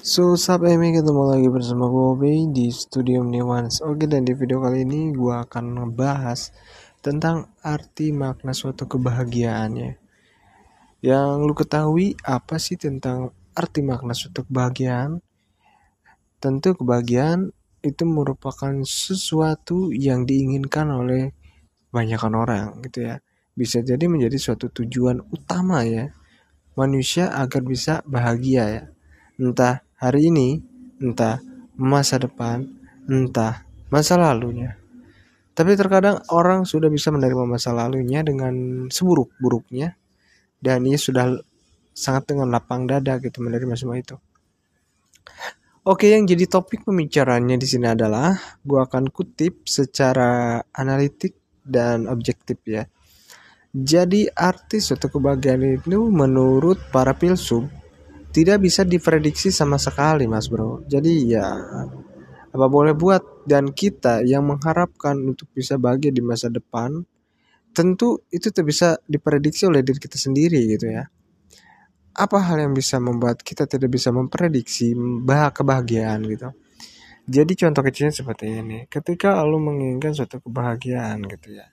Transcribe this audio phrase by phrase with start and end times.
[0.00, 3.84] So, sub Emi ketemu lagi bersama Obi di Studio Newans.
[3.84, 6.56] Oke, dan di video kali ini gue akan ngebahas
[7.04, 9.92] tentang arti makna suatu kebahagiaan ya.
[11.04, 15.20] Yang lu ketahui apa sih tentang arti makna suatu kebahagiaan?
[16.40, 17.52] Tentu kebahagiaan
[17.84, 21.36] itu merupakan sesuatu yang diinginkan oleh
[21.92, 23.20] banyakkan orang gitu ya.
[23.52, 26.08] Bisa jadi menjadi suatu tujuan utama ya
[26.72, 28.84] manusia agar bisa bahagia ya.
[29.36, 30.56] Entah hari ini,
[30.96, 31.44] entah
[31.76, 32.64] masa depan,
[33.04, 34.80] entah masa lalunya.
[35.52, 39.92] Tapi terkadang orang sudah bisa menerima masa lalunya dengan seburuk-buruknya
[40.56, 41.36] dan ia sudah
[41.92, 44.16] sangat dengan lapang dada gitu menerima semua itu.
[45.84, 52.56] Oke, yang jadi topik pembicaranya di sini adalah gua akan kutip secara analitik dan objektif
[52.64, 52.88] ya.
[53.70, 57.68] Jadi arti suatu kebahagiaan itu menurut para filsuf
[58.30, 60.82] tidak bisa diprediksi sama sekali mas bro.
[60.86, 61.46] Jadi ya
[62.50, 66.98] apa boleh buat dan kita yang mengharapkan untuk bisa bahagia di masa depan
[67.70, 71.06] tentu itu tidak bisa diprediksi oleh diri kita sendiri gitu ya.
[72.10, 76.50] Apa hal yang bisa membuat kita tidak bisa memprediksi bah kebahagiaan gitu?
[77.30, 78.78] Jadi contoh kecilnya seperti ini.
[78.90, 81.70] Ketika lo menginginkan suatu kebahagiaan gitu ya.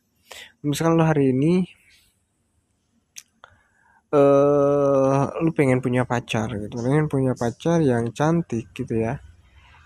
[0.61, 1.65] Misalkan lo hari ini
[4.13, 4.76] uh,
[5.43, 6.77] lu pengen punya pacar gitu.
[6.79, 9.19] Pengen punya pacar yang cantik gitu ya.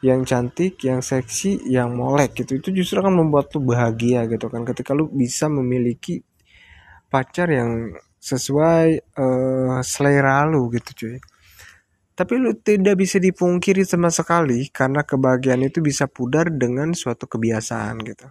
[0.01, 2.57] Yang cantik, yang seksi, yang molek gitu.
[2.57, 4.65] Itu justru akan membuat lu bahagia gitu kan.
[4.65, 6.21] Ketika lu bisa memiliki
[7.11, 7.91] pacar yang
[8.21, 11.17] sesuai uh, selera lu gitu cuy.
[12.13, 17.97] Tapi lu tidak bisa dipungkiri sama sekali karena kebahagiaan itu bisa pudar dengan suatu kebiasaan
[18.05, 18.29] gitu.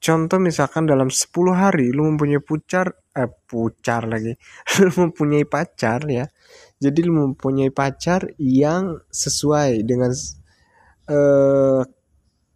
[0.00, 4.36] Contoh misalkan dalam 10 hari lu mempunyai pucar eh pucar lagi.
[4.84, 6.28] Lu mempunyai pacar ya.
[6.76, 10.12] Jadi lu mempunyai pacar yang sesuai dengan
[11.08, 11.82] eh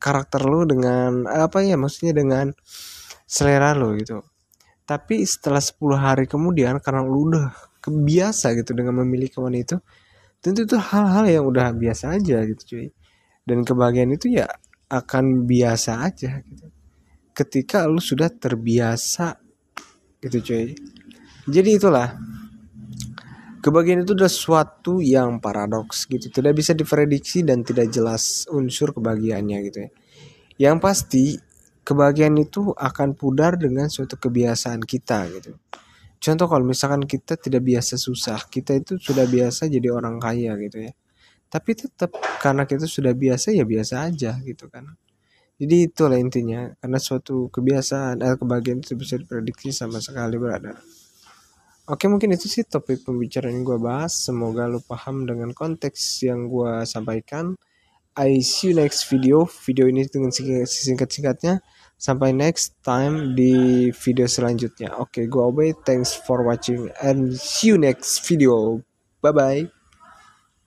[0.01, 2.53] karakter lu dengan apa ya maksudnya dengan
[3.25, 4.21] selera lu gitu.
[4.85, 9.79] Tapi setelah 10 hari kemudian karena lu udah kebiasa gitu dengan memiliki wanita itu
[10.41, 12.89] tentu itu hal-hal yang udah biasa aja gitu cuy.
[13.45, 14.49] Dan kebahagiaan itu ya
[14.91, 16.67] akan biasa aja gitu.
[17.33, 19.40] Ketika lu sudah terbiasa
[20.21, 20.77] gitu cuy.
[21.49, 22.17] Jadi itulah.
[23.61, 26.33] Kebahagiaan itu adalah suatu yang paradoks gitu.
[26.33, 29.91] Tidak bisa diprediksi dan tidak jelas unsur kebahagiaannya gitu ya.
[30.57, 31.25] Yang pasti
[31.85, 35.61] kebahagiaan itu akan pudar dengan suatu kebiasaan kita gitu.
[36.21, 40.81] Contoh kalau misalkan kita tidak biasa susah kita itu sudah biasa jadi orang kaya gitu
[40.81, 40.93] ya.
[41.53, 44.89] Tapi tetap karena kita sudah biasa ya biasa aja gitu kan
[45.61, 50.81] jadi itulah intinya karena suatu kebiasaan atau kebahagiaan itu bisa diprediksi sama sekali berada
[51.91, 54.15] oke mungkin itu sih topik pembicaraan yang gue bahas.
[54.15, 57.59] Semoga lo paham dengan konteks yang gue sampaikan.
[58.15, 59.47] I see you next video.
[59.67, 61.59] Video ini dengan singkat-singkatnya.
[62.01, 64.97] Sampai next time di video selanjutnya.
[65.03, 65.77] Oke gue obey.
[65.85, 68.81] Thanks for watching and see you next video.
[69.21, 69.80] Bye bye